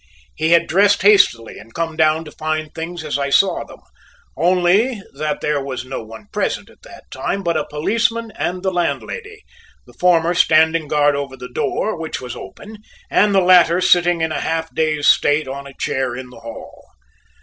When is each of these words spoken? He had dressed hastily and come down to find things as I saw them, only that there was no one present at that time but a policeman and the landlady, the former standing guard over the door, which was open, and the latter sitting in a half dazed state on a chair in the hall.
He 0.33 0.49
had 0.49 0.65
dressed 0.65 1.03
hastily 1.03 1.59
and 1.59 1.75
come 1.75 1.95
down 1.95 2.25
to 2.25 2.31
find 2.31 2.73
things 2.73 3.03
as 3.03 3.19
I 3.19 3.29
saw 3.29 3.63
them, 3.63 3.81
only 4.35 4.99
that 5.13 5.41
there 5.41 5.63
was 5.63 5.85
no 5.85 6.03
one 6.03 6.25
present 6.33 6.71
at 6.71 6.81
that 6.81 7.03
time 7.11 7.43
but 7.43 7.55
a 7.55 7.67
policeman 7.69 8.31
and 8.35 8.63
the 8.63 8.71
landlady, 8.71 9.43
the 9.85 9.93
former 9.93 10.33
standing 10.33 10.87
guard 10.87 11.15
over 11.15 11.37
the 11.37 11.49
door, 11.53 11.95
which 11.99 12.19
was 12.19 12.35
open, 12.35 12.77
and 13.11 13.35
the 13.35 13.41
latter 13.41 13.79
sitting 13.79 14.21
in 14.21 14.31
a 14.31 14.39
half 14.41 14.73
dazed 14.73 15.07
state 15.09 15.47
on 15.47 15.67
a 15.67 15.73
chair 15.79 16.15
in 16.15 16.31
the 16.31 16.39
hall. 16.39 16.83